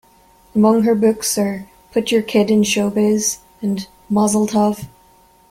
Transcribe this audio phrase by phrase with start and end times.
[0.55, 4.87] Among her books are "Put Your Kid in Show Biz" and "Mazel Tov!